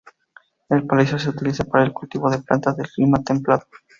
El 0.67 0.87
palacio 0.87 1.19
se 1.19 1.29
utiliza 1.29 1.63
para 1.63 1.83
el 1.83 1.93
cultivo 1.93 2.27
de 2.31 2.41
plantas 2.41 2.75
de 2.75 2.85
clima 2.87 3.21
templado. 3.21 3.67